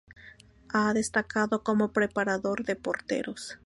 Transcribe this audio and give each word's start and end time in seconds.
Ha 0.69 0.95
destacado 0.95 1.61
como 1.61 1.93
preparador 1.93 2.63
de 2.65 2.75
porteros. 2.75 3.59